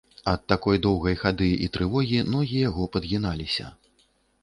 Ад 0.31 0.43
такой 0.53 0.79
доўгай 0.85 1.17
хады 1.25 1.51
і 1.67 1.69
трывогі 1.77 2.25
ногі 2.33 2.57
яго 2.69 2.91
падгіналіся. 2.99 3.73